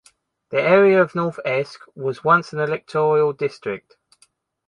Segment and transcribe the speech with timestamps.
[0.49, 3.97] The area of North Esk was once an Electoral district.